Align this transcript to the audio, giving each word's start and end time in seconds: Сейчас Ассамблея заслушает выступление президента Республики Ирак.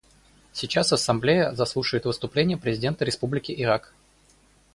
Сейчас 0.51 0.91
Ассамблея 0.91 1.51
заслушает 1.53 2.05
выступление 2.05 2.57
президента 2.57 3.05
Республики 3.05 3.53
Ирак. 3.55 3.93